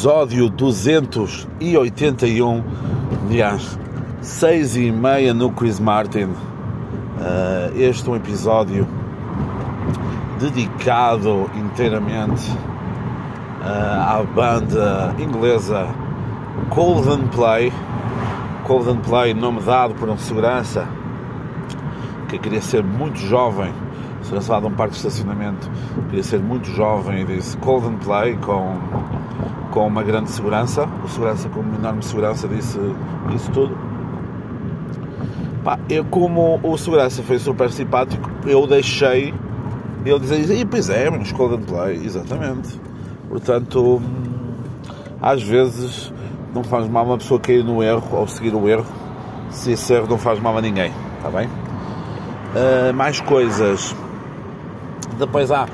episódio 0.00 0.48
281, 0.48 2.64
aliás, 3.26 3.78
6 4.22 4.76
e 4.76 4.90
meia 4.90 5.34
no 5.34 5.52
Chris 5.52 5.78
Martin. 5.78 6.24
Uh, 6.24 7.70
este 7.74 8.08
é 8.08 8.12
um 8.12 8.16
episódio 8.16 8.88
dedicado 10.38 11.50
inteiramente 11.54 12.50
uh, 12.50 14.00
à 14.00 14.22
banda 14.22 15.14
inglesa 15.18 15.86
Golden 16.74 17.28
Play. 17.28 17.70
Play, 19.06 19.34
nome 19.34 19.60
dado 19.60 19.94
por 19.96 20.08
um 20.08 20.16
segurança 20.16 20.88
que 22.26 22.38
queria 22.38 22.62
ser 22.62 22.82
muito 22.82 23.18
jovem 23.18 23.70
segurança 24.22 24.52
lá 24.52 24.60
de 24.60 24.66
um 24.66 24.72
parque 24.72 24.92
de 24.92 24.98
estacionamento 24.98 25.70
queria 26.08 26.22
ser 26.22 26.40
muito 26.40 26.68
jovem 26.70 27.22
e 27.22 27.24
disse 27.24 27.56
Golden 27.56 27.96
Play 27.98 28.36
com, 28.36 28.76
com 29.70 29.86
uma 29.86 30.02
grande 30.02 30.30
segurança. 30.30 30.88
O 31.04 31.08
segurança 31.08 31.48
com 31.48 31.60
uma 31.60 31.76
enorme 31.76 32.02
segurança 32.02 32.48
disse 32.48 32.78
isso 33.34 33.50
tudo. 33.50 33.76
Pá, 35.64 35.78
eu 35.88 36.04
como 36.04 36.58
o 36.62 36.76
segurança 36.78 37.22
foi 37.22 37.38
super 37.38 37.70
simpático, 37.70 38.30
eu 38.46 38.66
deixei 38.66 39.34
ele 40.04 40.18
dizer, 40.18 40.56
e 40.56 40.64
pois 40.64 40.88
é, 40.88 41.10
mas 41.10 41.30
Golden 41.32 41.60
Play, 41.60 42.00
exatamente. 42.04 42.80
Portanto, 43.28 44.00
às 45.20 45.42
vezes 45.42 46.12
não 46.54 46.64
faz 46.64 46.88
mal 46.88 47.04
uma 47.04 47.18
pessoa 47.18 47.38
cair 47.38 47.62
no 47.62 47.82
erro 47.82 48.02
ou 48.12 48.26
seguir 48.26 48.54
o 48.54 48.68
erro, 48.68 48.86
se 49.50 49.72
esse 49.72 49.92
erro 49.92 50.06
não 50.08 50.18
faz 50.18 50.40
mal 50.40 50.56
a 50.56 50.62
ninguém, 50.62 50.92
está 51.18 51.30
bem? 51.30 51.46
Uh, 51.46 52.94
mais 52.94 53.20
coisas. 53.20 53.94
Depois 55.18 55.50
há, 55.50 55.68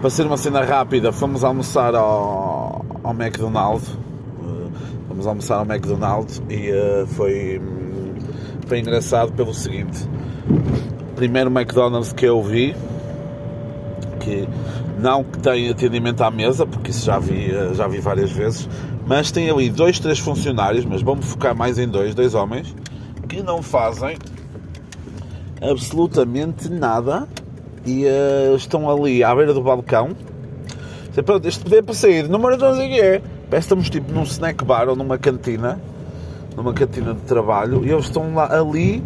para 0.00 0.10
ser 0.10 0.24
uma 0.26 0.36
cena 0.36 0.64
rápida, 0.64 1.12
fomos 1.12 1.42
almoçar 1.42 1.94
ao, 1.94 2.04
ao 3.02 3.12
McDonald's. 3.12 3.88
Uh, 3.88 4.70
fomos 5.08 5.26
almoçar 5.26 5.58
ao 5.58 5.64
McDonald's 5.64 6.42
e 6.48 6.70
uh, 6.70 7.06
foi, 7.06 7.60
foi 8.66 8.80
engraçado 8.80 9.32
pelo 9.32 9.54
seguinte. 9.54 10.08
Primeiro 11.16 11.50
McDonald's 11.50 12.12
que 12.12 12.26
eu 12.26 12.42
vi, 12.42 12.74
que 14.20 14.48
não 14.98 15.24
que 15.24 15.38
tem 15.38 15.68
atendimento 15.68 16.22
à 16.22 16.30
mesa, 16.30 16.64
porque 16.66 16.90
isso 16.90 17.04
já 17.04 17.18
vi, 17.18 17.50
uh, 17.50 17.74
já 17.74 17.86
vi 17.86 17.98
várias 17.98 18.30
vezes, 18.30 18.68
mas 19.06 19.30
tem 19.30 19.50
ali 19.50 19.68
dois, 19.68 19.98
três 19.98 20.18
funcionários, 20.18 20.84
mas 20.84 21.02
vamos 21.02 21.26
focar 21.26 21.54
mais 21.54 21.78
em 21.78 21.88
dois, 21.88 22.14
dois 22.14 22.34
homens, 22.34 22.74
que 23.28 23.42
não 23.42 23.62
fazem 23.62 24.16
absolutamente 25.60 26.68
nada 26.68 27.28
e 27.86 28.04
uh, 28.04 28.56
estão 28.56 28.90
ali 28.90 29.22
à 29.22 29.34
beira 29.34 29.52
do 29.52 29.62
balcão. 29.62 30.10
Este 31.14 31.62
poder 31.62 31.82
para 31.82 31.94
sair, 31.94 32.26
número 32.26 32.56
não 32.56 32.74
sei 32.74 32.86
o 32.86 32.90
que 32.90 33.00
é. 33.00 33.22
Parece 33.50 33.66
estamos 33.66 33.90
tipo 33.90 34.10
num 34.12 34.22
snack 34.22 34.64
bar 34.64 34.88
ou 34.88 34.96
numa 34.96 35.18
cantina, 35.18 35.78
numa 36.56 36.72
cantina 36.72 37.12
de 37.12 37.20
trabalho, 37.20 37.84
e 37.84 37.90
eles 37.90 38.06
estão 38.06 38.34
lá 38.34 38.50
ali 38.50 39.04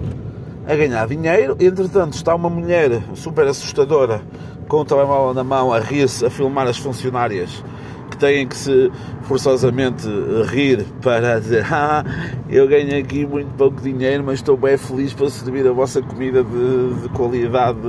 a 0.69 0.77
ganhar 0.77 1.09
dinheiro. 1.09 1.57
Entretanto, 1.59 2.15
está 2.15 2.33
uma 2.33 2.49
mulher 2.49 3.03
super 3.15 3.49
assustadora 3.49 4.23
com 4.69 4.77
o 4.79 4.85
telemóvel 4.85 5.35
na 5.35 5.43
mão 5.43 5.73
a 5.73 5.81
rir-se, 5.81 6.25
a 6.25 6.31
filmar 6.31 6.69
as 6.69 6.79
funcionárias 6.79 7.65
que 8.09 8.17
têm 8.17 8.47
que 8.47 8.57
se 8.57 8.91
forçosamente 9.23 10.07
rir 10.47 10.85
para 11.03 11.41
dizer 11.41 11.67
ah, 11.73 12.05
eu 12.49 12.69
ganho 12.69 13.01
aqui 13.01 13.27
muito 13.27 13.53
pouco 13.55 13.83
dinheiro, 13.83 14.23
mas 14.25 14.37
estou 14.37 14.57
bem 14.57 14.77
feliz 14.77 15.13
para 15.13 15.29
servir 15.29 15.67
a 15.67 15.73
vossa 15.73 16.01
comida 16.01 16.45
de, 16.45 17.03
de 17.03 17.09
qualidade 17.09 17.81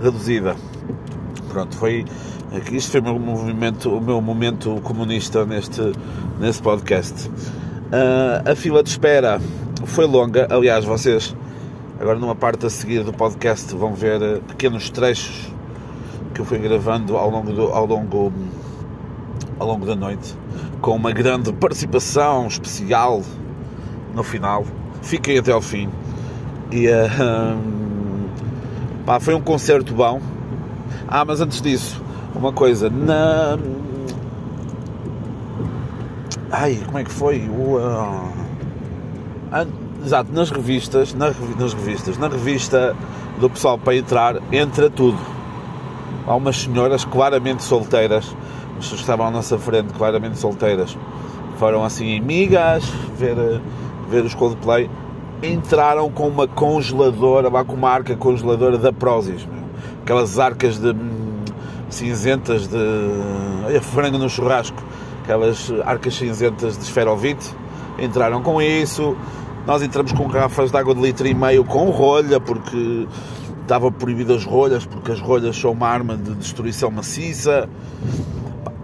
reduzida. 0.00 0.54
Pronto, 1.48 1.76
foi 1.76 2.04
isto 2.72 2.90
foi 2.90 3.00
o 3.00 3.04
meu 3.04 3.18
movimento, 3.18 3.96
o 3.96 4.00
meu 4.00 4.20
momento 4.20 4.80
comunista 4.82 5.44
neste, 5.46 5.92
neste 6.38 6.62
podcast. 6.62 7.28
Uh, 7.28 8.50
a 8.50 8.54
fila 8.56 8.82
de 8.82 8.90
espera 8.90 9.40
foi 9.84 10.06
longa, 10.06 10.48
aliás, 10.50 10.84
vocês 10.84 11.34
agora 12.00 12.18
numa 12.18 12.34
parte 12.34 12.66
a 12.66 12.70
seguir 12.70 13.04
do 13.04 13.12
podcast 13.12 13.74
vão 13.74 13.94
ver 13.94 14.40
pequenos 14.48 14.90
trechos 14.90 15.52
que 16.34 16.40
eu 16.40 16.44
fui 16.44 16.58
gravando 16.58 17.16
ao 17.16 17.30
longo 17.30 17.52
do, 17.52 17.62
ao 17.68 17.86
longo 17.86 18.32
ao 19.58 19.66
longo 19.66 19.84
da 19.84 19.94
noite, 19.94 20.34
com 20.80 20.96
uma 20.96 21.12
grande 21.12 21.52
participação 21.52 22.46
especial 22.46 23.22
no 24.14 24.22
final. 24.22 24.64
Fiquei 25.02 25.38
até 25.38 25.52
ao 25.52 25.60
fim. 25.60 25.88
E 26.72 26.88
uh, 26.88 28.30
pá, 29.04 29.20
foi 29.20 29.34
um 29.34 29.40
concerto 29.40 29.92
bom. 29.92 30.20
Ah, 31.06 31.24
mas 31.24 31.40
antes 31.40 31.60
disso, 31.60 31.99
uma 32.40 32.52
coisa, 32.52 32.90
na. 32.90 33.58
Ai, 36.50 36.80
como 36.84 36.98
é 36.98 37.04
que 37.04 37.10
foi? 37.10 37.48
O, 37.48 37.76
uh... 37.78 38.30
Exato, 40.04 40.32
nas 40.32 40.50
revistas, 40.50 41.14
nas 41.14 41.36
revistas, 41.74 42.16
na 42.18 42.28
revista 42.28 42.96
do 43.38 43.48
pessoal 43.50 43.78
para 43.78 43.94
entrar, 43.94 44.36
entra 44.50 44.88
tudo. 44.90 45.18
Há 46.26 46.34
umas 46.34 46.56
senhoras 46.56 47.04
claramente 47.04 47.62
solteiras 47.62 48.34
as 48.80 48.88
que 48.88 48.94
estavam 48.94 49.26
à 49.26 49.30
nossa 49.30 49.58
frente, 49.58 49.92
claramente 49.92 50.38
solteiras, 50.38 50.96
foram 51.58 51.84
assim 51.84 52.18
amigas, 52.18 52.84
ver, 53.16 53.60
ver 54.08 54.24
os 54.24 54.34
Coldplay, 54.34 54.90
entraram 55.42 56.10
com 56.10 56.28
uma 56.28 56.48
congeladora, 56.48 57.50
com 57.64 57.74
uma 57.74 57.90
arca 57.90 58.16
congeladora 58.16 58.78
da 58.78 58.92
Prozis, 58.92 59.46
aquelas 60.02 60.38
arcas 60.38 60.78
de 60.78 60.94
cinzentas 61.94 62.66
de. 62.68 62.76
Olha, 63.64 63.80
frango 63.80 64.18
no 64.18 64.28
churrasco, 64.28 64.82
aquelas 65.22 65.72
arcas 65.84 66.14
cinzentas 66.14 66.76
de 66.76 66.84
esferovite, 66.84 67.54
entraram 67.98 68.42
com 68.42 68.60
isso. 68.60 69.16
Nós 69.66 69.82
entramos 69.82 70.12
com 70.12 70.26
garrafas 70.28 70.70
de 70.70 70.76
água 70.76 70.94
de 70.94 71.00
litro 71.02 71.26
e 71.26 71.34
meio 71.34 71.64
com 71.64 71.90
rolha, 71.90 72.40
porque 72.40 73.06
estava 73.62 73.92
proibido 73.92 74.34
as 74.34 74.44
rolhas, 74.44 74.84
porque 74.86 75.12
as 75.12 75.20
rolhas 75.20 75.56
são 75.56 75.72
uma 75.72 75.88
arma 75.88 76.16
de 76.16 76.34
destruição 76.34 76.90
maciça 76.90 77.68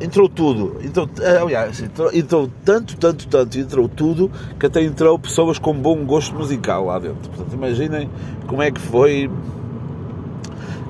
entrou 0.01 0.29
tudo. 0.29 0.77
Então, 0.83 1.09
aliás, 1.43 1.81
entrou, 1.81 2.11
entrou, 2.13 2.51
tanto, 2.65 2.97
tanto, 2.97 3.27
tanto, 3.29 3.59
entrou 3.59 3.89
tudo 3.89 4.31
que 4.59 4.67
até 4.67 4.83
entrou 4.83 5.19
pessoas 5.19 5.59
com 5.59 5.75
bom 5.75 6.05
gosto 6.05 6.35
musical 6.35 6.87
lá 6.87 6.99
dentro. 6.99 7.31
Portanto, 7.31 7.53
imaginem 7.55 8.11
como 8.47 8.63
é 8.63 8.71
que 8.71 8.81
foi. 8.81 9.31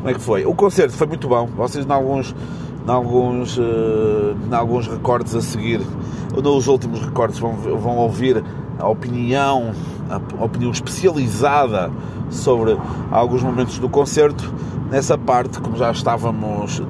Como 0.06 0.15
é 0.15 0.19
que 0.21 0.25
foi? 0.25 0.47
O 0.47 0.55
concerto 0.55 0.93
foi 0.93 1.09
muito 1.09 1.27
bom. 1.27 1.47
Vocês, 1.56 1.84
em 1.84 1.91
alguns, 1.91 2.33
em 2.87 2.89
alguns, 2.89 3.59
uh, 3.59 4.37
em 4.49 4.55
alguns 4.55 4.87
recordes 4.87 5.34
a 5.34 5.41
seguir, 5.41 5.81
nos 6.33 6.69
últimos 6.69 7.00
recordes, 7.00 7.41
vão, 7.41 7.55
vão 7.55 7.97
ouvir 7.97 8.41
a 8.78 8.89
opinião, 8.89 9.72
a 10.09 10.44
opinião 10.44 10.71
especializada 10.71 11.91
sobre 12.31 12.78
alguns 13.11 13.43
momentos 13.43 13.81
do 13.81 13.89
concerto 13.89 14.55
nessa 14.93 15.19
parte, 15.19 15.59
como 15.59 15.77
já 15.77 15.91
estávamos 15.91 16.81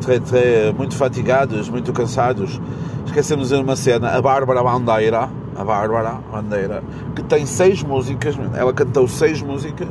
muito 0.77 0.95
fatigados, 0.95 1.71
muito 1.71 1.95
cansados, 1.95 2.61
esquecemos 3.07 3.49
de 3.49 3.55
uma 3.55 3.77
cena, 3.77 4.11
a 4.11 4.21
Bárbara 4.21 4.63
Bandeira, 4.63 5.31
a 5.57 5.65
Bárbara 5.65 6.19
Bandeira, 6.31 6.85
que 7.15 7.23
tem 7.23 7.47
seis 7.47 7.83
músicas, 7.83 8.37
ela 8.53 8.75
cantou 8.75 9.09
seis 9.09 9.41
músicas, 9.41 9.89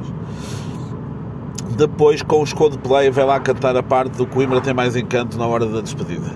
depois 1.75 2.21
com 2.21 2.41
os 2.41 2.53
Coldplay 2.53 3.09
vai 3.09 3.25
lá 3.25 3.39
cantar 3.39 3.75
a 3.75 3.83
parte 3.83 4.17
do 4.17 4.25
Coimbra 4.25 4.61
tem 4.61 4.73
mais 4.73 4.95
encanto 4.95 5.37
na 5.37 5.45
hora 5.45 5.65
da 5.65 5.81
despedida. 5.81 6.31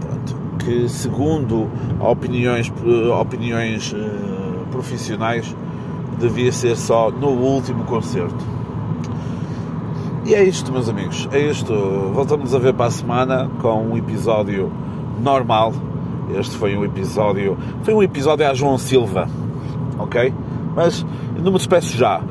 Pronto. 0.00 0.36
Que 0.58 0.88
segundo 0.88 1.70
opiniões, 2.00 2.72
opiniões 3.20 3.92
uh, 3.92 4.66
profissionais 4.70 5.54
devia 6.18 6.52
ser 6.52 6.76
só 6.76 7.10
no 7.10 7.28
último 7.28 7.84
concerto 7.84 8.62
e 10.24 10.34
é 10.34 10.44
isto, 10.44 10.70
meus 10.70 10.88
amigos. 10.88 11.28
É 11.32 11.38
isto. 11.38 11.74
Voltamos 12.14 12.54
a 12.54 12.58
ver 12.58 12.72
para 12.74 12.86
a 12.86 12.90
semana 12.90 13.50
com 13.60 13.88
um 13.88 13.96
episódio 13.96 14.70
normal. 15.20 15.72
Este 16.38 16.56
foi 16.56 16.76
um 16.76 16.84
episódio. 16.84 17.58
Foi 17.82 17.92
um 17.92 18.02
episódio 18.02 18.48
a 18.48 18.54
João 18.54 18.78
Silva. 18.78 19.28
Ok? 19.98 20.32
Mas 20.76 21.04
não 21.36 21.50
me 21.50 21.58
despeço 21.58 21.96
já. 21.96 22.22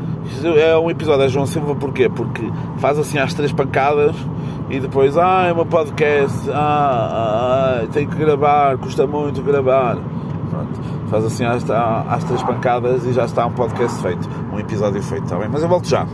É 0.58 0.78
um 0.78 0.90
episódio 0.90 1.26
a 1.26 1.28
João 1.28 1.46
Silva 1.46 1.76
porquê? 1.76 2.10
Porque 2.10 2.44
faz 2.78 2.98
assim 2.98 3.20
às 3.20 3.34
três 3.34 3.52
pancadas 3.52 4.16
e 4.70 4.80
depois, 4.80 5.18
ah, 5.18 5.46
é 5.48 5.52
uma 5.52 5.66
podcast, 5.66 6.50
ah, 6.52 7.82
ah, 7.84 7.88
tenho 7.92 8.10
que 8.10 8.16
gravar, 8.16 8.78
custa 8.78 9.06
muito 9.06 9.42
gravar. 9.44 9.98
Pronto, 10.50 10.80
faz 11.10 11.26
assim 11.26 11.46
às, 11.46 11.64
três 12.24 12.44
pancadas 12.44 13.06
e 13.06 13.14
já 13.14 13.26
está 13.26 13.46
um 13.46 13.52
podcast 13.52 14.02
feito, 14.02 14.30
um 14.54 14.60
episódio 14.60 15.02
feito, 15.04 15.24
está 15.26 15.38
bem? 15.38 15.50
Mas 15.50 15.62
eu 15.62 15.70
volto 15.70 15.88
já 15.88 16.06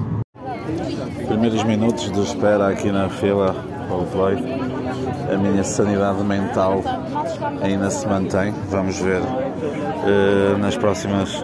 primeiros 1.28 1.64
minutos 1.64 2.10
de 2.10 2.22
espera 2.22 2.70
aqui 2.70 2.90
na 2.90 3.10
fila 3.10 3.54
Coldplay, 3.90 4.38
a 5.32 5.38
minha 5.38 5.64
sanidade 5.64 6.24
mental 6.24 6.82
ainda 7.62 7.90
se 7.90 8.08
mantém. 8.08 8.54
Vamos 8.70 8.98
ver 9.00 9.22
uh, 10.04 10.58
nas 10.58 10.76
próximas 10.78 11.44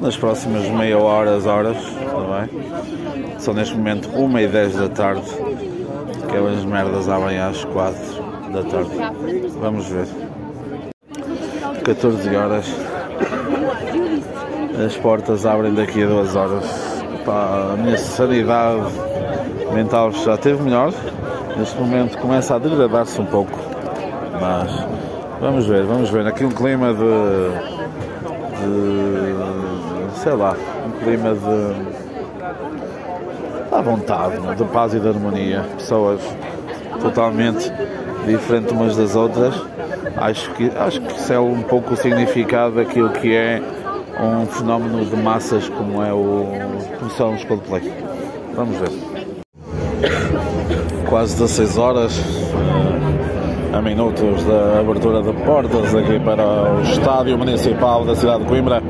nas 0.00 0.16
próximas 0.16 0.68
meia 0.68 0.98
horas, 0.98 1.46
horas, 1.46 1.76
tá 1.76 2.46
bem? 2.46 3.38
São 3.38 3.54
neste 3.54 3.76
momento 3.76 4.08
1 4.10 4.38
e 4.38 4.46
10 4.46 4.76
da 4.76 4.88
tarde. 4.88 5.22
Aquelas 6.24 6.64
merdas 6.64 7.08
abrem 7.08 7.38
às 7.38 7.64
4 7.64 8.00
da 8.52 8.62
tarde. 8.62 8.90
Vamos 9.60 9.86
ver. 9.86 10.06
14 11.84 12.36
horas. 12.36 12.66
As 14.84 14.96
portas 14.96 15.44
abrem 15.44 15.74
daqui 15.74 16.02
a 16.02 16.06
duas 16.06 16.36
horas. 16.36 16.64
Pá, 17.24 17.72
a 17.72 17.76
minha 17.76 17.98
sanidade 17.98 18.86
mental 19.74 20.12
já 20.12 20.34
esteve 20.34 20.62
melhor. 20.62 20.92
Neste 21.56 21.78
momento 21.78 22.18
começa 22.18 22.54
a 22.54 22.58
degradar-se 22.58 23.20
um 23.20 23.26
pouco. 23.26 23.58
Mas 24.40 24.86
vamos 25.40 25.66
ver, 25.66 25.84
vamos 25.84 26.10
ver. 26.10 26.26
Aqui 26.26 26.44
um 26.44 26.50
clima 26.50 26.94
de, 26.94 27.79
de 28.60 30.20
sei 30.20 30.32
lá, 30.32 30.54
um 30.86 30.90
clima 31.02 31.34
de 31.34 32.00
à 33.74 33.80
vontade, 33.80 34.38
né? 34.40 34.54
de 34.54 34.64
paz 34.64 34.94
e 34.94 35.00
de 35.00 35.08
harmonia. 35.08 35.64
Pessoas 35.76 36.20
totalmente 37.00 37.72
diferentes 38.26 38.72
umas 38.72 38.96
das 38.96 39.16
outras. 39.16 39.54
Acho 40.16 40.50
que, 40.54 40.70
acho 40.76 41.00
que 41.00 41.16
isso 41.16 41.32
é 41.32 41.38
um 41.38 41.62
pouco 41.62 41.94
o 41.94 41.96
significado 41.96 42.74
daquilo 42.76 43.10
que 43.10 43.34
é 43.34 43.62
um 44.20 44.46
fenómeno 44.46 45.04
de 45.04 45.16
massas 45.16 45.68
como 45.68 46.02
é 46.02 46.12
o 46.12 46.46
como 46.98 47.10
são 47.12 47.34
os 47.34 47.44
Coldplay. 47.44 47.92
Vamos 48.54 48.76
ver. 48.76 48.90
Quase 51.08 51.34
16 51.36 51.78
horas, 51.78 52.20
a 53.72 53.80
minutos 53.80 54.44
da 54.44 54.80
abertura 54.80 55.22
de 55.22 55.32
portas 55.44 55.94
aqui 55.94 56.18
para 56.18 56.42
o 56.44 56.82
Estádio 56.82 57.38
Municipal 57.38 58.04
da 58.04 58.16
cidade 58.16 58.42
de 58.42 58.48
Coimbra. 58.48 58.82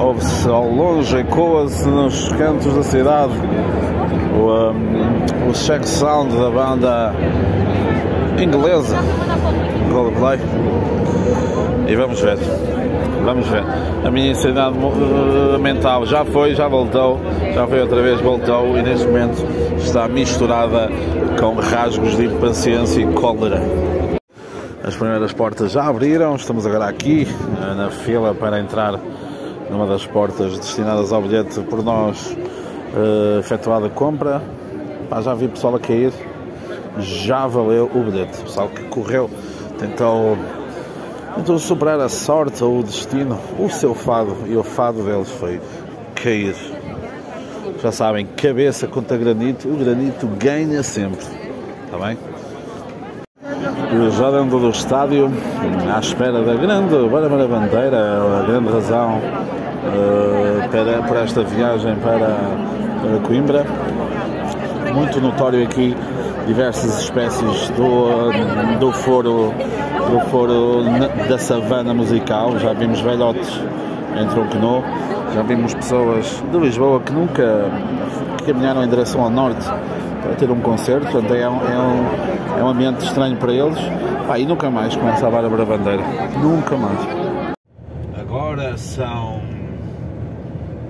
Ouve-se 0.00 0.48
ao 0.48 0.68
longe, 0.68 1.16
ecoa-se 1.18 1.86
nos 1.88 2.28
cantos 2.32 2.74
da 2.74 2.82
cidade 2.82 3.32
o, 4.34 4.70
um, 4.70 5.50
o 5.50 5.52
check 5.52 5.84
sound 5.84 6.34
da 6.34 6.50
banda 6.50 7.14
inglesa 8.40 8.96
Coldplay 9.92 10.38
e 11.86 11.94
vamos 11.94 12.20
ver 12.20 12.38
vamos 13.24 13.46
ver 13.48 13.64
a 14.04 14.10
minha 14.10 14.30
insanidade 14.30 14.76
uh, 14.76 15.58
mental 15.58 16.06
já 16.06 16.24
foi, 16.24 16.54
já 16.54 16.68
voltou 16.68 17.20
já 17.54 17.66
foi 17.66 17.80
outra 17.80 18.02
vez, 18.02 18.20
voltou 18.20 18.76
e 18.78 18.82
neste 18.82 19.06
momento 19.06 19.44
está 19.78 20.08
misturada 20.08 20.88
com 21.38 21.54
rasgos 21.54 22.16
de 22.16 22.26
impaciência 22.26 23.00
e 23.00 23.06
cólera 23.12 23.60
as 24.84 24.96
primeiras 24.96 25.32
portas 25.32 25.72
já 25.72 25.84
abriram 25.84 26.36
estamos 26.36 26.66
agora 26.66 26.86
aqui 26.86 27.26
uh, 27.26 27.74
na 27.74 27.90
fila 27.90 28.34
para 28.34 28.58
entrar 28.58 28.98
numa 29.72 29.86
das 29.86 30.06
portas 30.06 30.58
destinadas 30.58 31.12
ao 31.12 31.22
bilhete 31.22 31.58
por 31.60 31.82
nós 31.82 32.36
uh, 32.92 33.38
efetuada 33.38 33.86
a 33.86 33.90
compra. 33.90 34.42
Já 35.22 35.34
vi 35.34 35.48
pessoal 35.48 35.76
a 35.76 35.80
cair, 35.80 36.12
já 36.98 37.46
valeu 37.46 37.90
o 37.94 38.02
bilhete. 38.02 38.42
Pessoal 38.42 38.68
que 38.68 38.82
correu, 38.84 39.30
tentou, 39.78 40.36
tentou 41.34 41.58
superar 41.58 41.98
a 42.00 42.08
sorte 42.08 42.62
ou 42.62 42.80
o 42.80 42.82
destino, 42.82 43.38
o 43.58 43.68
seu 43.68 43.94
fado, 43.94 44.36
e 44.46 44.56
o 44.56 44.62
fado 44.62 45.02
deles 45.02 45.28
foi 45.30 45.60
cair. 46.14 46.54
Já 47.82 47.90
sabem, 47.90 48.26
cabeça 48.26 48.86
contra 48.86 49.16
granito, 49.16 49.68
o 49.68 49.76
granito 49.76 50.26
ganha 50.38 50.82
sempre. 50.82 51.24
Está 51.86 51.98
bem? 51.98 52.16
Já 54.16 54.30
dentro 54.30 54.58
do 54.58 54.70
estádio, 54.70 55.30
à 55.94 55.98
espera 55.98 56.42
da 56.42 56.54
grande 56.54 56.94
Bárbara 57.08 57.46
Bandeira, 57.46 58.22
a 58.40 58.46
grande 58.46 58.72
razão 58.72 59.18
uh, 59.18 60.68
para, 60.70 61.02
para 61.02 61.20
esta 61.20 61.42
viagem 61.42 61.96
para 61.96 63.18
Coimbra. 63.26 63.66
Muito 64.94 65.20
notório 65.20 65.62
aqui 65.62 65.96
diversas 66.46 67.00
espécies 67.00 67.70
do, 67.70 68.78
do 68.78 68.92
foro 68.92 69.52
do 70.10 70.20
foro 70.30 70.82
da 71.28 71.38
savana 71.38 71.94
musical. 71.94 72.58
Já 72.58 72.72
vimos 72.72 73.00
velhotes 73.00 73.60
entre 74.20 74.40
o 74.40 74.46
Quenô, 74.48 74.82
já 75.34 75.42
vimos 75.42 75.74
pessoas 75.74 76.42
de 76.50 76.58
Lisboa 76.58 77.00
que 77.00 77.12
nunca 77.12 77.70
caminharam 78.46 78.84
em 78.84 78.88
direção 78.88 79.22
ao 79.22 79.30
norte 79.30 79.64
para 80.22 80.34
ter 80.34 80.50
um 80.50 80.60
concerto, 80.60 81.06
portanto 81.10 81.34
é 81.34 81.48
um, 81.48 81.56
é 81.56 81.78
um, 81.78 82.58
é 82.60 82.64
um 82.64 82.68
ambiente 82.68 83.04
estranho 83.04 83.36
para 83.36 83.52
eles. 83.52 83.78
Ah, 84.28 84.38
e 84.38 84.46
nunca 84.46 84.70
mais 84.70 84.94
começa 84.94 85.26
a 85.26 85.30
Bárbara 85.30 85.64
Bandeira. 85.64 86.02
Nunca 86.40 86.76
mais. 86.76 86.98
Agora 88.18 88.76
são 88.78 89.40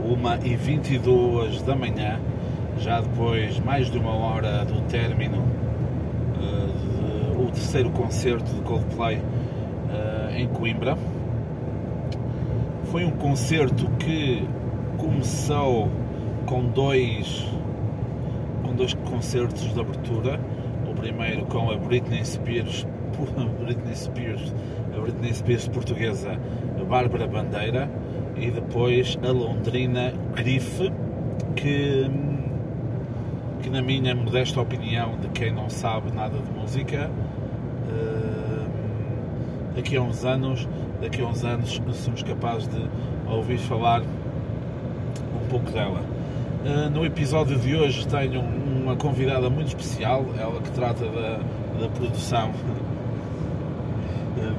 1 0.04 0.46
e 0.46 0.56
22 0.56 1.62
da 1.62 1.74
manhã, 1.74 2.20
já 2.78 3.00
depois 3.00 3.58
mais 3.60 3.90
de 3.90 3.98
uma 3.98 4.12
hora 4.12 4.64
do 4.64 4.80
término 4.82 5.42
uh, 6.36 7.36
do 7.36 7.50
terceiro 7.52 7.90
concerto 7.90 8.52
de 8.52 8.60
Coldplay 8.62 9.16
uh, 9.16 10.36
em 10.36 10.48
Coimbra. 10.48 10.96
Foi 12.84 13.04
um 13.04 13.10
concerto 13.12 13.88
que 13.98 14.46
começou 14.98 15.88
com 16.46 16.64
dois 16.66 17.46
com 18.62 18.74
dois 18.74 18.94
concertos 18.94 19.72
de 19.72 19.80
abertura. 19.80 20.40
O 20.90 20.94
primeiro 20.94 21.46
com 21.46 21.70
a 21.70 21.76
Britney 21.76 22.24
Spears, 22.24 22.86
Britney 23.64 23.96
Spears, 23.96 24.54
a 24.94 25.00
Britney 25.00 25.34
Spears 25.34 25.68
portuguesa, 25.68 26.38
Bárbara 26.92 27.26
Bandeira 27.26 27.90
e 28.36 28.50
depois 28.50 29.18
a 29.22 29.30
Londrina 29.30 30.12
Grife, 30.34 30.92
que, 31.56 32.04
que 32.04 32.31
na 33.72 33.80
minha 33.80 34.14
modesta 34.14 34.60
opinião, 34.60 35.16
de 35.16 35.28
quem 35.28 35.50
não 35.50 35.70
sabe 35.70 36.12
nada 36.12 36.38
de 36.38 36.50
música, 36.52 37.10
eh, 37.88 38.66
daqui 39.74 39.96
a 39.96 40.02
uns 40.02 40.26
anos, 40.26 40.68
daqui 41.00 41.22
a 41.22 41.26
uns 41.26 41.42
anos 41.42 41.80
somos 41.94 42.22
capazes 42.22 42.68
de 42.68 42.86
ouvir 43.26 43.56
falar 43.56 44.02
um 44.02 45.48
pouco 45.48 45.70
dela. 45.70 46.02
Eh, 46.66 46.90
no 46.90 47.02
episódio 47.06 47.58
de 47.58 47.74
hoje 47.74 48.06
tenho 48.06 48.42
uma 48.42 48.94
convidada 48.94 49.48
muito 49.48 49.68
especial, 49.68 50.26
ela 50.38 50.60
que 50.60 50.70
trata 50.72 51.06
da, 51.06 51.40
da 51.80 51.88
produção 51.88 52.52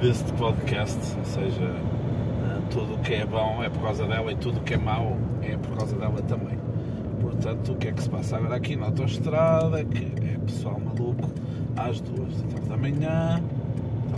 deste 0.02 0.32
podcast, 0.34 1.00
ou 1.20 1.26
seja, 1.26 1.76
tudo 2.72 2.96
o 2.96 2.98
que 3.00 3.14
é 3.14 3.26
bom 3.26 3.64
é 3.64 3.70
por 3.70 3.84
causa 3.84 4.06
dela 4.08 4.32
e 4.32 4.36
tudo 4.36 4.58
o 4.58 4.64
que 4.64 4.74
é 4.74 4.78
mau 4.78 5.18
é 5.44 5.56
por 5.56 5.78
causa 5.78 5.96
dela 5.96 6.20
também. 6.28 6.63
Portanto, 7.34 7.72
o 7.74 7.76
que 7.76 7.88
é 7.88 7.92
que 7.92 8.04
se 8.04 8.10
passa 8.10 8.38
agora 8.38 8.56
aqui 8.56 8.76
na 8.76 8.86
autostrada? 8.86 9.84
Que 9.84 10.06
é 10.24 10.38
pessoal 10.46 10.80
maluco 10.80 11.30
às 11.76 12.00
duas 12.00 12.42
da 12.68 12.78
manhã. 12.78 13.42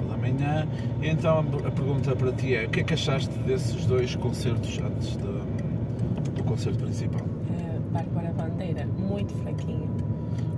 Da 0.09 0.17
manhã. 0.17 0.67
E 1.01 1.07
então 1.07 1.39
a 1.39 1.71
pergunta 1.71 2.15
para 2.15 2.31
ti 2.33 2.55
é: 2.55 2.65
o 2.65 2.69
que 2.69 2.81
é 2.81 2.83
que 2.83 2.93
achaste 2.93 3.33
desses 3.39 3.85
dois 3.85 4.15
concertos 4.15 4.79
antes 4.79 5.15
de, 5.15 6.31
do 6.31 6.43
concerto 6.43 6.83
principal? 6.83 7.21
Uh, 7.25 7.81
Bárbara 7.91 8.33
Bandeira, 8.33 8.85
muito 8.85 9.33
fraquinho. 9.35 9.89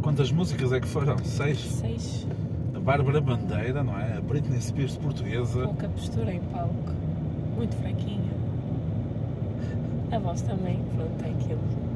Quantas 0.02 0.32
músicas 0.32 0.74
é 0.74 0.80
que 0.80 0.88
foram? 0.88 1.18
Seis? 1.20 1.60
Seis. 1.60 2.28
A 2.74 2.80
Bárbara 2.80 3.22
Bandeira, 3.22 3.84
não 3.84 3.98
é? 3.98 4.18
A 4.18 4.22
Britney 4.22 4.60
Spears 4.60 4.98
portuguesa. 4.98 5.64
Pouca 5.64 5.88
postura 5.90 6.34
em 6.34 6.40
palco 6.40 6.92
muito 7.56 7.76
fraquinha. 7.76 8.34
A 10.12 10.20
voz 10.20 10.42
também, 10.42 10.80
pronto, 10.96 11.26
é 11.26 11.30
aquilo. 11.30 11.87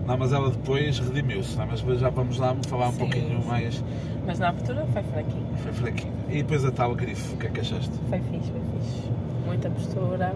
Não, 0.00 0.06
não 0.06 0.18
mas 0.18 0.32
ela 0.32 0.50
depois 0.50 0.98
redimiu-se, 0.98 1.60
é? 1.60 1.66
mas 1.66 1.80
já 2.00 2.10
vamos 2.10 2.38
lá 2.38 2.56
falar 2.66 2.88
um 2.88 2.92
sim, 2.92 2.98
pouquinho 2.98 3.44
mais. 3.46 3.82
Mas 4.26 4.38
na 4.38 4.48
abertura 4.48 4.86
foi 4.92 5.02
fraquinha. 5.02 5.56
Foi 5.56 5.72
fraquinha. 5.72 6.12
E 6.28 6.42
depois 6.42 6.64
a 6.64 6.70
tal 6.70 6.94
grife, 6.94 7.34
o 7.34 7.36
que 7.36 7.46
é 7.46 7.50
que 7.50 7.60
achaste? 7.60 7.90
Foi 8.08 8.20
fixe, 8.20 8.50
foi 8.50 8.80
fixe. 8.80 9.08
Muita 9.46 9.70
postura, 9.70 10.34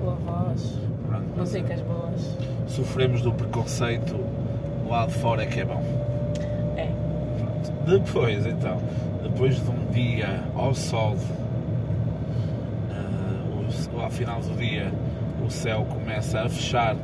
boa 0.00 0.14
voz, 0.14 0.78
pronto, 1.08 1.38
músicas 1.38 1.80
é. 1.80 1.84
boas. 1.84 2.38
Sofremos 2.68 3.22
do 3.22 3.32
preconceito, 3.32 4.16
lá 4.88 5.06
de 5.06 5.14
fora 5.14 5.42
é 5.42 5.46
que 5.46 5.60
é 5.60 5.64
bom. 5.64 5.82
É. 6.76 6.90
Pronto. 7.38 7.72
Depois, 7.86 8.46
então, 8.46 8.80
depois 9.22 9.56
de 9.56 9.70
um 9.70 9.90
dia 9.90 10.44
ao 10.54 10.74
sol 10.74 11.16
ao 14.06 14.10
final 14.10 14.40
do 14.40 14.56
dia 14.56 14.92
o 15.44 15.50
céu 15.50 15.84
começa 15.84 16.40
a 16.40 16.48
fechar 16.48 16.96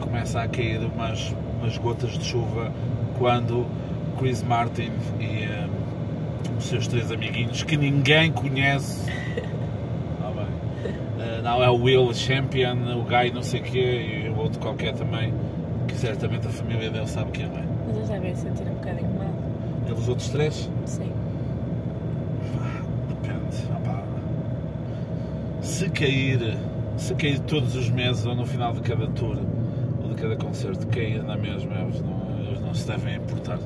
começa 0.00 0.42
a 0.42 0.48
cair 0.48 0.80
umas, 0.80 1.34
umas 1.60 1.78
gotas 1.78 2.10
de 2.10 2.24
chuva 2.24 2.72
quando 3.18 3.66
Chris 4.18 4.42
Martin 4.42 4.90
e 5.20 5.46
um, 5.46 6.56
os 6.58 6.64
seus 6.64 6.86
três 6.86 7.12
amiguinhos 7.12 7.62
que 7.62 7.76
ninguém 7.76 8.32
conhece 8.32 9.10
ah, 10.22 10.30
uh, 10.30 11.42
não 11.42 11.62
é 11.62 11.70
o 11.70 11.76
Will 11.76 12.12
Champion, 12.14 12.76
o 12.98 13.02
Guy 13.02 13.30
não 13.32 13.42
sei 13.42 13.60
o 13.60 13.62
quê 13.62 14.24
e 14.24 14.28
o 14.28 14.38
outro 14.38 14.58
qualquer 14.60 14.94
também 14.94 15.32
que 15.86 15.94
certamente 15.94 16.46
a 16.46 16.50
família 16.50 16.90
dele 16.90 17.06
sabe 17.06 17.30
quem 17.32 17.46
é. 17.46 17.64
Mas 17.86 17.96
eles 17.96 18.08
devem 18.08 18.34
sentir 18.34 18.62
um 18.62 18.74
bocadinho 18.74 19.10
mal. 19.18 19.34
Eles 19.86 20.08
outros 20.08 20.28
três? 20.30 20.70
Sim. 20.86 21.10
se 25.80 25.88
cair, 25.88 26.58
se 26.98 27.14
cair 27.14 27.38
todos 27.40 27.74
os 27.74 27.88
meses 27.88 28.26
ou 28.26 28.34
no 28.34 28.44
final 28.44 28.74
de 28.74 28.82
cada 28.82 29.06
tour 29.06 29.38
cada 30.20 30.36
concerto, 30.36 30.86
cair 30.88 31.22
na 31.22 31.36
mesma, 31.36 31.74
eles 31.76 32.00
não, 32.02 32.46
eles 32.46 32.60
não 32.60 32.74
se 32.74 32.86
devem 32.86 33.16
importar. 33.16 33.58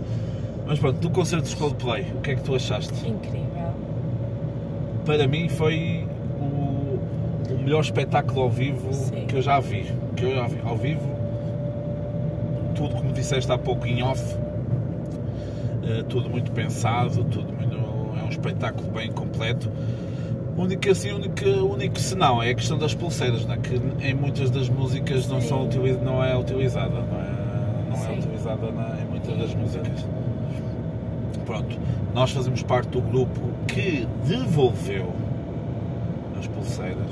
Mas 0.67 0.79
pronto, 0.79 0.99
do 0.99 1.11
concerto 1.11 1.49
de 1.49 1.57
Coldplay, 1.57 2.07
o 2.15 2.21
que 2.21 2.31
é 2.31 2.35
que 2.37 2.43
tu 2.43 2.55
achaste? 2.55 3.07
Incrível. 3.07 3.75
para 5.05 5.27
mim 5.27 5.49
foi 5.49 6.07
o, 6.41 7.53
o 7.53 7.59
melhor 7.63 7.81
espetáculo 7.81 8.43
ao 8.43 8.51
vivo 8.51 8.93
Sim. 8.93 9.27
que 9.27 9.37
eu 9.37 9.43
já 9.43 9.61
vi. 9.61 9.93
Que 10.17 10.25
eu 10.25 10.35
já 10.37 10.47
vi 10.47 10.61
ao 10.65 10.77
vivo. 10.77 11.15
Tudo 12.75 12.95
como 12.95 13.13
disseste 13.13 13.51
há 13.53 13.59
pouco 13.59 13.87
em 13.87 14.03
off, 14.03 14.37
eh, 15.87 16.03
tudo 16.09 16.29
muito 16.29 16.51
pensado, 16.51 17.23
tudo 17.25 17.53
muito, 17.53 17.77
é 18.19 18.25
um 18.25 18.29
espetáculo 18.29 18.91
bem 18.91 19.13
completo. 19.13 19.71
O 20.57 20.63
único, 20.63 20.89
assim, 20.89 21.11
o 21.11 21.73
único, 21.73 21.99
senão 21.99 22.43
é 22.43 22.51
a 22.51 22.55
questão 22.55 22.79
das 22.79 22.95
pulseiras, 22.95 23.45
não 23.45 23.55
é? 23.55 23.59
que 23.59 23.75
em 24.07 24.15
muitas 24.15 24.51
das 24.51 24.69
músicas 24.69 25.27
não, 25.29 25.41
Sim. 25.41 25.49
são 25.49 25.65
utiliz, 25.65 26.01
não 26.03 26.23
é 26.23 26.37
utilizada, 26.37 27.01
não 27.01 27.21
é, 27.21 27.91
não 27.91 28.07
é 28.07 28.19
utilizada 28.19 28.71
na- 28.71 28.97
em 29.03 29.07
muitas 29.11 29.37
das 29.37 29.55
músicas. 29.55 30.07
Pronto, 31.45 31.77
nós 32.15 32.31
fazemos 32.31 32.63
parte 32.63 32.89
do 32.89 33.01
grupo 33.01 33.41
que 33.67 34.07
devolveu 34.27 35.13
as 36.39 36.47
pulseiras. 36.47 37.11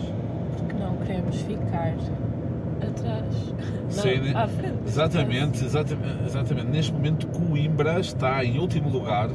Porque 0.56 0.74
não 0.74 0.96
queremos 0.98 1.36
ficar 1.42 1.94
atrás. 2.80 3.54
Não, 3.84 4.02
Sim, 4.02 4.18
né? 4.20 4.32
à 4.34 4.46
frente. 4.48 4.78
Exatamente, 4.86 5.64
exatamente, 5.64 6.24
exatamente. 6.26 6.66
Neste 6.68 6.92
momento 6.92 7.26
Coimbra 7.26 8.00
está 8.00 8.42
em 8.44 8.58
último 8.58 8.88
lugar, 8.88 9.28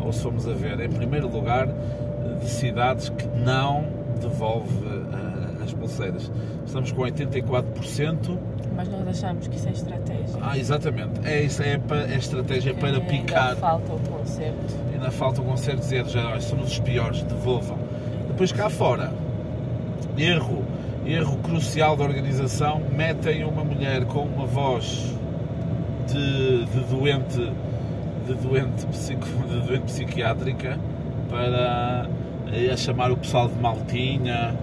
ou 0.00 0.12
se 0.12 0.22
formos 0.22 0.48
a 0.48 0.52
ver, 0.52 0.80
em 0.80 0.88
primeiro 0.88 1.28
lugar 1.28 1.68
de 2.40 2.48
cidades 2.48 3.08
que 3.10 3.26
não 3.38 3.84
devolve 4.20 4.68
ah, 5.12 5.62
as 5.64 5.72
pulseiras. 5.72 6.30
Estamos 6.66 6.92
com 6.92 7.02
84%. 7.02 8.38
Mas 8.76 8.88
nós 8.88 9.06
achamos 9.08 9.48
que 9.48 9.56
isso 9.56 9.68
é 9.68 9.72
estratégia. 9.72 10.38
Ah, 10.40 10.56
exatamente. 10.56 11.20
É 11.24 11.42
isso, 11.42 11.62
é, 11.62 11.78
é 12.10 12.16
estratégia 12.16 12.72
para 12.74 12.88
Ainda 12.88 13.00
picar. 13.02 13.56
falta 13.56 13.92
o 13.92 13.98
concerto. 14.00 14.74
Ainda 14.92 15.10
falta 15.10 15.42
um 15.42 15.44
concerto 15.44 15.80
dizer 15.80 16.06
já 16.06 16.28
"Olha, 16.30 16.40
somos 16.40 16.72
os 16.72 16.78
piores, 16.78 17.22
devolvam. 17.22 17.78
Depois 18.28 18.52
cá 18.52 18.70
fora, 18.70 19.12
erro, 20.16 20.64
erro 21.04 21.36
crucial 21.38 21.96
da 21.96 22.04
organização, 22.04 22.80
metem 22.96 23.44
uma 23.44 23.64
mulher 23.64 24.04
com 24.06 24.20
uma 24.20 24.46
voz 24.46 25.14
de, 26.06 26.64
de 26.66 26.80
doente 26.88 27.52
de 28.26 28.34
doente, 28.34 28.86
psico, 28.86 29.26
de 29.48 29.60
doente 29.66 29.84
psiquiátrica 29.84 30.78
para 31.28 32.08
a 32.72 32.76
chamar 32.76 33.10
o 33.12 33.16
pessoal 33.16 33.48
de 33.48 33.54
maltinha. 33.60 34.54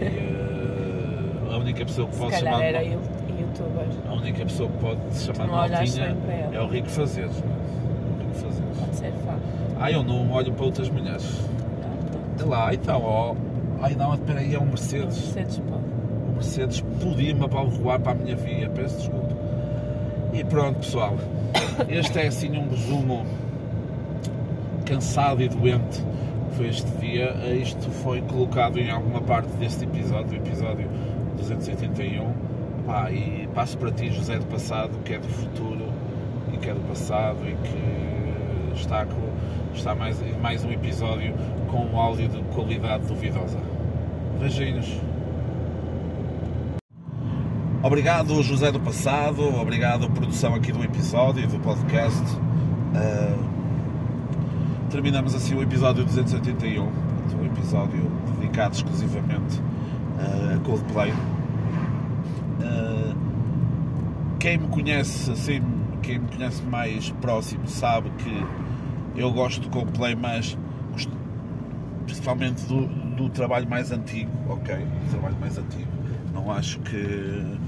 E, 0.00 0.04
eh, 0.04 1.52
a 1.54 1.56
única 1.58 1.84
pessoa 1.84 2.06
que 2.08 2.14
Se 2.14 2.20
pode 2.20 2.34
chamar 2.36 2.56
de 2.58 2.62
era 2.64 2.82
you- 2.82 3.00
youtuber. 3.38 3.86
a 4.08 4.12
única 4.14 4.44
pessoa 4.44 4.68
que 4.70 4.78
pode 4.78 5.00
chamar 5.14 5.44
de 5.44 5.50
não 5.50 5.56
maltinha 5.56 6.16
é 6.52 6.60
o 6.60 6.66
Rico 6.66 6.88
Fazeres. 6.88 7.32
não 7.42 7.50
é? 7.50 7.54
O 7.54 8.26
Rico 8.26 8.34
Fazeres. 8.34 8.78
Pode 8.80 8.96
ser 8.96 9.12
fã. 9.24 9.34
Ah, 9.80 9.90
eu 9.92 10.02
não 10.02 10.30
olho 10.32 10.52
para 10.52 10.64
outras 10.64 10.88
mulheres. 10.88 11.40
Olha 12.38 12.46
lá, 12.48 12.74
então, 12.74 13.02
ó. 13.02 13.34
Ai 13.82 13.94
não, 13.94 14.14
espera 14.14 14.40
aí, 14.40 14.54
é 14.54 14.58
um 14.58 14.64
Mercedes. 14.66 15.34
Mercedes 15.34 15.58
pode. 15.58 15.82
O 16.30 16.32
Mercedes 16.34 16.80
podia-me 17.02 17.44
abalroar 17.44 18.00
para 18.00 18.12
a 18.12 18.14
minha 18.14 18.36
via, 18.36 18.68
peço 18.70 18.96
desculpa. 18.98 19.34
E 20.32 20.44
pronto, 20.44 20.78
pessoal. 20.80 21.14
Este 21.88 22.18
é 22.18 22.26
assim 22.26 22.56
um 22.58 22.68
resumo 22.68 23.24
cansado 24.84 25.42
e 25.42 25.48
doente 25.48 26.02
foi 26.56 26.68
este 26.68 26.90
dia. 26.98 27.32
Isto 27.54 27.90
foi 27.90 28.22
colocado 28.22 28.78
em 28.78 28.90
alguma 28.90 29.20
parte 29.20 29.48
deste 29.58 29.84
episódio, 29.84 30.28
do 30.28 30.36
episódio 30.36 30.88
281. 31.36 32.32
Pá, 32.86 33.10
e 33.10 33.48
passo 33.54 33.76
para 33.78 33.90
ti, 33.90 34.10
José 34.10 34.38
do 34.38 34.46
passado, 34.46 34.92
que 35.04 35.14
é 35.14 35.18
do 35.18 35.28
futuro 35.28 35.86
e 36.52 36.56
que 36.56 36.70
é 36.70 36.74
do 36.74 36.80
passado 36.88 37.38
e 37.44 37.54
que 37.54 38.80
está, 38.80 39.04
com, 39.04 39.74
está 39.74 39.94
mais, 39.94 40.18
mais 40.40 40.64
um 40.64 40.70
episódio 40.70 41.34
com 41.68 41.84
um 41.84 42.00
áudio 42.00 42.28
de 42.28 42.40
qualidade 42.54 43.04
duvidosa. 43.04 43.58
Beijinhos. 44.40 45.00
Obrigado, 47.82 48.42
José 48.42 48.72
do 48.72 48.80
Passado. 48.80 49.42
Obrigado, 49.60 50.08
produção 50.10 50.54
aqui 50.54 50.72
do 50.72 50.82
episódio 50.82 51.46
do 51.46 51.58
podcast. 51.58 52.24
Ah, 52.94 53.55
terminamos 54.90 55.34
assim 55.34 55.54
o 55.54 55.62
episódio 55.62 56.04
281, 56.04 56.82
um 56.84 57.46
episódio 57.46 58.10
dedicado 58.38 58.74
exclusivamente 58.74 59.60
a 60.18 60.58
Coldplay. 60.64 61.12
Ah, 62.62 63.14
quem 64.38 64.58
me 64.58 64.68
conhece 64.68 65.30
assim, 65.30 65.62
quem 66.02 66.18
me 66.18 66.28
conhece 66.28 66.62
mais 66.62 67.10
próximo 67.20 67.66
sabe 67.66 68.10
que 68.18 68.46
eu 69.16 69.32
gosto 69.32 69.60
de 69.60 69.68
Coldplay, 69.68 70.14
mas 70.14 70.56
principalmente 72.04 72.64
do, 72.66 72.86
do 73.16 73.28
trabalho 73.28 73.68
mais 73.68 73.90
antigo, 73.90 74.30
ok? 74.48 74.76
Do 74.76 75.10
trabalho 75.10 75.36
mais 75.40 75.58
antigo. 75.58 75.90
Não 76.32 76.50
acho 76.52 76.78
que 76.80 77.58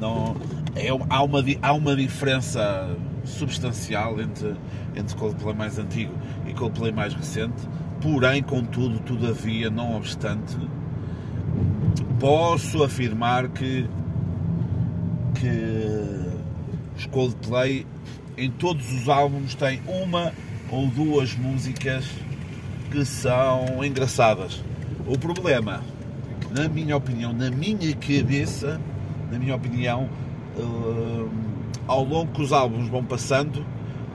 não 0.00 0.36
é, 0.76 0.88
há, 0.88 1.22
uma, 1.22 1.40
há 1.60 1.72
uma 1.72 1.96
diferença 1.96 2.96
substancial 3.24 4.20
entre, 4.20 4.54
entre 4.96 5.16
Coldplay 5.16 5.54
mais 5.54 5.78
antigo 5.78 6.12
e 6.46 6.52
Coldplay 6.54 6.92
mais 6.92 7.14
recente, 7.14 7.68
porém, 8.00 8.42
contudo, 8.42 8.98
todavia, 9.00 9.70
não 9.70 9.96
obstante, 9.96 10.56
posso 12.18 12.82
afirmar 12.82 13.48
que, 13.48 13.88
que 15.34 16.18
os 16.96 17.06
Coldplay 17.06 17.86
em 18.36 18.50
todos 18.50 18.92
os 18.92 19.08
álbuns 19.08 19.54
têm 19.54 19.80
uma 19.86 20.32
ou 20.70 20.86
duas 20.86 21.34
músicas 21.34 22.04
que 22.90 23.04
são 23.04 23.84
engraçadas. 23.84 24.62
O 25.06 25.18
problema, 25.18 25.82
na 26.50 26.68
minha 26.68 26.96
opinião, 26.96 27.32
na 27.32 27.50
minha 27.50 27.94
cabeça, 27.96 28.80
na 29.30 29.38
minha 29.38 29.54
opinião, 29.54 30.08
hum, 30.56 31.28
ao 31.88 32.04
longo 32.04 32.30
que 32.32 32.42
os 32.42 32.52
álbuns 32.52 32.88
vão 32.88 33.02
passando, 33.02 33.64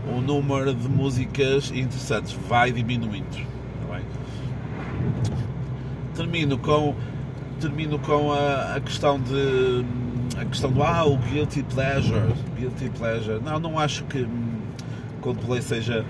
o 0.08 0.22
número 0.22 0.74
de 0.74 0.88
músicas 0.88 1.72
interessantes 1.72 2.34
vai 2.48 2.72
diminuindo. 2.72 3.36
Bem? 3.90 4.06
Termino 6.16 6.58
com 6.58 6.96
termino 7.60 7.98
com 8.00 8.32
a, 8.32 8.76
a 8.76 8.80
questão 8.80 9.20
de 9.20 9.86
a 10.38 10.46
questão 10.46 10.72
do 10.72 10.84
ah, 10.84 11.06
o 11.06 11.18
guilty 11.18 11.64
pleasure, 11.64 12.34
guilty 12.58 12.90
pleasure. 12.90 13.40
Não, 13.42 13.60
não 13.60 13.80
acho 13.80 14.04
que 14.06 14.20
hum, 14.20 14.62
Coldplay 15.22 15.62
seja 15.62 16.06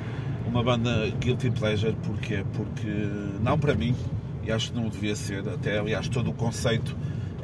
uma 0.47 0.63
banda 0.63 1.09
guilty 1.19 1.51
pleasure, 1.51 1.95
porquê? 2.03 2.43
Porque 2.53 3.09
não 3.41 3.57
para 3.57 3.75
mim, 3.75 3.95
e 4.43 4.51
acho 4.51 4.71
que 4.71 4.79
não 4.79 4.89
devia 4.89 5.15
ser, 5.15 5.47
até 5.47 5.79
aliás 5.79 6.07
todo 6.07 6.29
o 6.29 6.33
conceito 6.33 6.95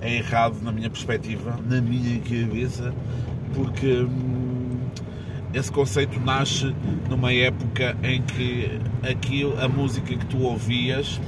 é 0.01 0.15
errado 0.15 0.57
na 0.61 0.71
minha 0.71 0.89
perspectiva, 0.89 1.59
na 1.67 1.81
minha 1.81 2.19
cabeça, 2.21 2.93
porque 3.53 4.03
hum, 4.03 4.77
esse 5.53 5.71
conceito 5.71 6.19
nasce 6.19 6.73
numa 7.09 7.33
época 7.33 7.97
em 8.03 8.21
que 8.21 8.79
aquilo, 9.03 9.59
a 9.59 9.67
música 9.67 10.15
que 10.15 10.25
tu 10.25 10.41
ouvias 10.41 11.19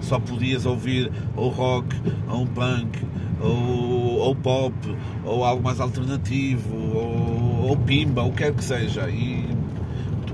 só 0.00 0.18
podias 0.18 0.66
ouvir 0.66 1.10
ou 1.34 1.48
rock, 1.48 1.96
ou 2.28 2.46
punk, 2.46 2.98
ou, 3.40 4.18
ou 4.18 4.34
pop, 4.36 4.74
ou 5.24 5.44
algo 5.44 5.62
mais 5.62 5.80
alternativo, 5.80 6.74
ou, 6.74 7.68
ou 7.70 7.76
pimba, 7.76 8.22
o 8.22 8.30
que 8.30 8.38
quer 8.38 8.52
que 8.52 8.62
seja. 8.62 9.08
E 9.08 9.48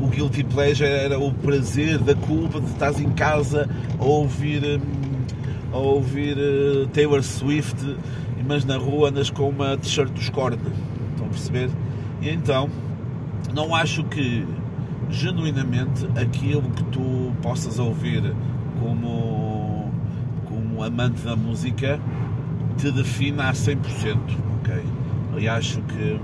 o 0.00 0.06
guilty 0.08 0.42
pleasure 0.44 0.88
era 0.88 1.18
o 1.18 1.32
prazer 1.32 1.98
da 1.98 2.14
culpa 2.14 2.60
de 2.60 2.66
estás 2.66 3.00
em 3.00 3.10
casa 3.10 3.68
a 3.98 4.04
ouvir, 4.04 4.62
hum, 4.64 4.80
a 5.72 5.78
ouvir 5.78 6.36
eh, 6.38 6.88
Taylor 6.92 7.22
Swift, 7.22 7.96
mas 8.46 8.64
na 8.64 8.76
rua 8.76 9.10
andas 9.10 9.30
com 9.30 9.48
uma 9.48 9.76
t-shirt 9.76 10.10
dos 10.10 10.28
Korn. 10.30 10.58
Perceber? 11.30 11.70
E 12.20 12.28
então, 12.28 12.68
não 13.54 13.74
acho 13.74 14.04
que 14.04 14.46
genuinamente 15.08 16.06
aquilo 16.20 16.70
que 16.70 16.84
tu 16.84 17.32
possas 17.42 17.78
ouvir 17.78 18.34
como, 18.80 19.90
como 20.46 20.82
amante 20.82 21.22
da 21.22 21.34
música 21.34 22.00
te 22.76 22.90
defina 22.92 23.48
a 23.48 23.52
100%, 23.52 24.16
ok? 24.60 24.82
E 25.38 25.48
acho 25.48 25.80
que 25.82 26.20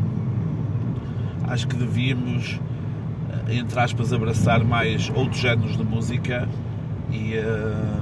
acho 1.48 1.68
que 1.68 1.76
devíamos 1.76 2.58
eh, 3.48 3.56
entre 3.56 3.78
aspas 3.78 4.12
abraçar 4.12 4.64
mais 4.64 5.10
outros 5.14 5.40
géneros 5.40 5.76
de 5.76 5.84
música 5.84 6.48
e 7.10 7.34
eh, 7.34 8.00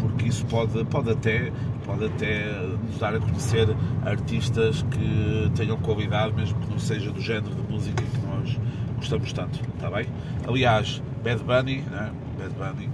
porque 0.00 0.28
isso 0.28 0.46
pode, 0.46 0.84
pode 0.84 1.10
até 1.10 1.52
pode 1.90 2.04
até 2.04 2.52
nos 2.86 2.98
dar 2.98 3.16
a 3.16 3.18
conhecer 3.18 3.68
artistas 4.04 4.82
que 4.82 5.50
tenham 5.56 5.76
qualidade 5.78 6.32
mesmo 6.34 6.58
que 6.60 6.70
não 6.70 6.78
seja 6.78 7.10
do 7.10 7.20
género 7.20 7.52
de 7.52 7.62
música 7.62 8.04
que 8.04 8.26
nós 8.26 8.56
gostamos 8.96 9.32
tanto, 9.32 9.60
está 9.74 9.90
bem? 9.90 10.06
Aliás, 10.46 11.02
Bad 11.24 11.42
Bunny, 11.42 11.80
né? 11.82 12.12
Bad 12.38 12.54
Bunny, 12.54 12.88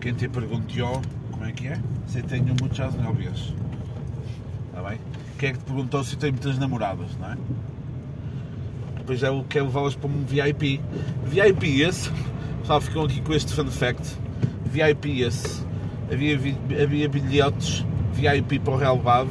quem 0.00 0.14
te 0.14 0.28
perguntou 0.28 1.00
como 1.30 1.44
é 1.44 1.52
que 1.52 1.68
é? 1.68 1.80
Se 2.06 2.20
tenho 2.22 2.56
muitas 2.60 2.92
novias, 2.96 3.54
está 4.66 4.82
bem? 4.88 4.98
Quem 5.38 5.50
é 5.50 5.52
que 5.52 5.58
te 5.58 5.64
perguntou 5.64 6.02
se 6.02 6.16
tem 6.16 6.32
muitas 6.32 6.58
namoradas, 6.58 7.16
não 7.20 7.32
é? 7.32 7.36
Depois 8.96 9.22
é 9.22 9.30
o 9.30 9.44
que 9.44 9.60
é 9.60 9.62
levá-las 9.62 9.94
para 9.94 10.10
um 10.10 10.24
VIP. 10.24 10.80
VIP 11.24 11.82
esse, 11.82 12.10
pessoal, 12.60 12.80
ficam 12.80 13.04
aqui 13.04 13.20
com 13.20 13.32
este 13.32 13.54
fun 13.54 13.66
fact. 13.66 14.18
VIP 14.66 15.20
esse. 15.22 15.64
Havia, 16.10 16.36
havia 16.82 17.08
bilhetes 17.08 17.84
VIP 18.18 18.58
para 18.58 18.74
o 18.74 18.76
relevado, 18.76 19.30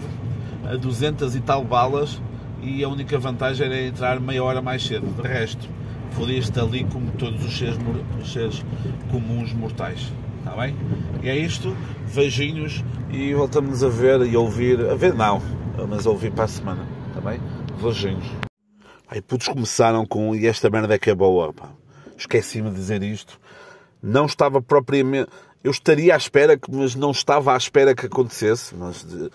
a 0.66 0.76
200 0.78 1.36
e 1.36 1.42
tal 1.42 1.64
balas, 1.64 2.22
e 2.62 2.84
a 2.84 2.88
única 2.88 3.20
vantagem 3.20 3.66
era 3.66 3.82
entrar 3.82 4.20
meia 4.20 4.44
hora 4.44 4.62
mais 4.62 4.86
cedo. 4.86 5.06
De 5.22 5.28
resto, 5.28 5.68
fodias-te 6.12 6.58
ali 6.60 6.86
como 6.86 7.12
todos 7.12 7.44
os 7.44 7.58
seres, 7.58 7.78
os 8.22 8.32
seres 8.32 8.66
comuns 9.12 9.54
mortais. 9.54 10.12
Está 10.40 10.56
bem? 10.56 10.74
E 11.22 11.30
é 11.30 11.36
isto. 11.36 11.76
Beijinhos 12.16 12.84
e 13.12 13.34
voltamos 13.34 13.84
a 13.84 13.90
ver 13.90 14.22
e 14.22 14.38
ouvir. 14.38 14.80
A 14.90 14.96
ver, 14.96 15.14
não, 15.14 15.42
mas 15.90 16.08
a 16.08 16.10
ouvir 16.10 16.32
para 16.32 16.46
a 16.46 16.48
semana. 16.48 16.88
Está 17.10 17.20
bem? 17.20 17.42
Beijinhos. 17.82 18.26
Aí 19.10 19.22
putos 19.22 19.50
começaram 19.50 20.06
com 20.06 20.34
e 20.34 20.48
esta 20.48 20.70
merda 20.70 20.96
é 20.96 20.98
que 20.98 21.10
é 21.10 21.16
boa. 21.16 21.54
Esqueci-me 22.18 22.70
de 22.70 22.76
dizer 22.78 23.04
isto. 23.04 23.40
Não 24.02 24.26
estava 24.26 24.62
propriamente. 24.62 25.30
Eu 25.68 25.72
estaria 25.72 26.14
à 26.14 26.18
espera, 26.18 26.58
mas 26.70 26.96
não 26.96 27.12
estava 27.12 27.54
à 27.54 27.58
espera 27.58 27.94
que 27.94 28.06
acontecesse. 28.06 28.74
Mas 28.74 29.04
de... 29.04 29.30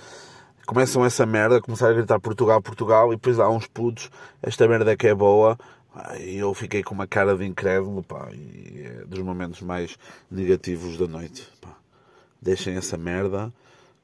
começam 0.65 1.05
essa 1.05 1.27
merda, 1.27 1.61
começaram 1.61 1.93
a 1.93 1.97
gritar 1.99 2.19
Portugal, 2.19 2.63
Portugal, 2.63 3.13
e 3.13 3.17
depois 3.17 3.39
há 3.39 3.51
uns 3.51 3.67
putos, 3.67 4.11
esta 4.43 4.67
merda 4.67 4.97
que 4.97 5.09
é 5.09 5.15
boa. 5.15 5.59
E 6.19 6.39
eu 6.39 6.55
fiquei 6.55 6.83
com 6.83 6.95
uma 6.95 7.07
cara 7.07 7.37
de 7.37 7.45
incrédulo, 7.45 8.03
pá, 8.03 8.31
e 8.33 8.83
é 8.83 9.05
dos 9.05 9.19
momentos 9.19 9.61
mais 9.61 9.99
negativos 10.31 10.97
da 10.97 11.07
noite. 11.07 11.47
Pá. 11.61 11.77
Deixem 12.41 12.77
essa 12.77 12.97
merda, 12.97 13.53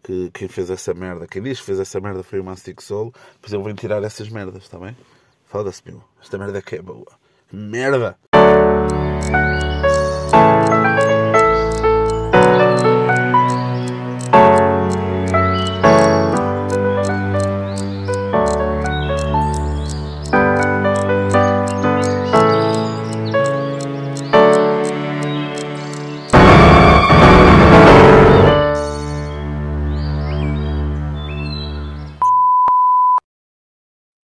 que 0.03 0.31
quem 0.35 0.49
fez 0.49 0.69
essa 0.69 0.93
merda, 0.93 1.27
quem 1.27 1.43
diz 1.43 1.61
que 1.61 1.65
fez 1.65 1.81
essa 1.81 1.99
merda 1.99 2.23
foi 2.23 2.41
o 2.41 2.45
Mastic 2.45 2.83
Soul, 2.83 3.11
pois 3.41 3.55
eu 3.55 3.63
vou 3.63 3.73
tirar 3.73 4.03
essas 4.03 4.29
merdas, 4.29 4.65
está 4.65 4.79
bem? 4.79 4.95
Foda-se, 5.47 5.81
meu. 5.87 6.05
Esta 6.21 6.37
merda 6.37 6.61
que 6.61 6.77
é 6.77 6.83
boa. 6.83 7.11
Merda! 7.51 8.19